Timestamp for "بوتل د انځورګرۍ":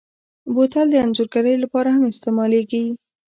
0.53-1.55